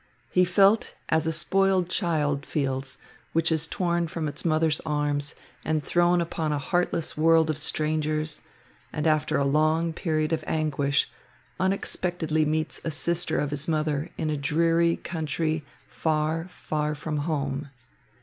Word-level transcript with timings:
He 0.31 0.45
felt 0.45 0.95
as 1.09 1.27
a 1.27 1.31
spoiled 1.31 1.87
child 1.87 2.43
feels 2.43 2.97
which 3.33 3.51
is 3.51 3.67
torn 3.67 4.07
from 4.07 4.27
its 4.27 4.43
mother's 4.43 4.79
arms 4.79 5.35
and 5.63 5.83
thrown 5.83 6.21
upon 6.21 6.51
a 6.51 6.57
heartless 6.57 7.15
world 7.15 7.51
of 7.51 7.59
strangers 7.59 8.41
and, 8.91 9.05
after 9.05 9.37
a 9.37 9.45
long 9.45 9.93
period 9.93 10.33
of 10.33 10.43
anguish, 10.47 11.07
unexpectedly 11.59 12.45
meets 12.45 12.81
a 12.83 12.89
sister 12.89 13.37
of 13.37 13.51
his 13.51 13.67
mother 13.67 14.09
in 14.17 14.31
a 14.31 14.37
dreary 14.37 14.95
country 14.97 15.63
far, 15.87 16.47
far 16.49 16.95
from 16.95 17.17
home. 17.17 17.69